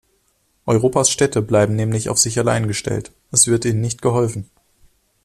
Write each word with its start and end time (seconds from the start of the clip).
Europas 0.65 1.11
Städte 1.11 1.43
bleiben 1.43 1.75
nämlich 1.75 2.09
auf 2.09 2.17
sich 2.17 2.39
allein 2.39 2.67
gestellt, 2.67 3.11
es 3.31 3.45
wird 3.45 3.65
ihnen 3.65 3.81
nicht 3.81 4.01
geholfen. 4.01 4.49